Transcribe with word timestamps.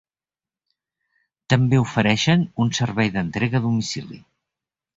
També 1.53 1.81
ofereixen 1.83 2.47
un 2.65 2.73
servei 2.81 3.15
d'entrega 3.19 3.61
a 3.61 3.65
domicili. 3.69 4.23